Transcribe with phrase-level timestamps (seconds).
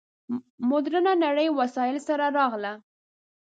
[0.69, 2.73] مډرنه نړۍ وسایلو سره راغله.